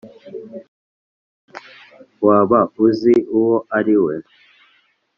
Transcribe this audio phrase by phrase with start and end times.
[2.25, 4.15] waba uzi uwo ari we?